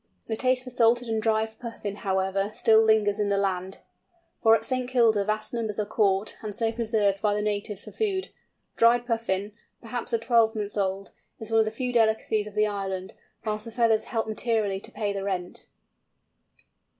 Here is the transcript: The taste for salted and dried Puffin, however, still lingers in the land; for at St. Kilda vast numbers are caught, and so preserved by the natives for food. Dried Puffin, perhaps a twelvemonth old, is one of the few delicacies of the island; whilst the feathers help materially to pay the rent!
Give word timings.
The 0.25 0.35
taste 0.35 0.63
for 0.63 0.71
salted 0.71 1.07
and 1.07 1.21
dried 1.21 1.59
Puffin, 1.59 1.97
however, 1.97 2.49
still 2.55 2.81
lingers 2.81 3.19
in 3.19 3.29
the 3.29 3.37
land; 3.37 3.81
for 4.41 4.55
at 4.55 4.65
St. 4.65 4.89
Kilda 4.89 5.23
vast 5.23 5.53
numbers 5.53 5.77
are 5.77 5.85
caught, 5.85 6.37
and 6.41 6.55
so 6.55 6.71
preserved 6.71 7.21
by 7.21 7.35
the 7.35 7.41
natives 7.43 7.83
for 7.83 7.91
food. 7.91 8.29
Dried 8.77 9.05
Puffin, 9.05 9.53
perhaps 9.79 10.11
a 10.11 10.17
twelvemonth 10.17 10.75
old, 10.75 11.11
is 11.39 11.51
one 11.51 11.59
of 11.59 11.65
the 11.65 11.71
few 11.71 11.93
delicacies 11.93 12.47
of 12.47 12.55
the 12.55 12.65
island; 12.65 13.13
whilst 13.45 13.65
the 13.65 13.71
feathers 13.71 14.05
help 14.05 14.25
materially 14.27 14.79
to 14.79 14.91
pay 14.91 15.13
the 15.13 15.21
rent! 15.23 15.67